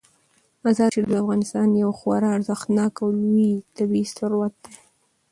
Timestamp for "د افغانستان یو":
1.09-1.89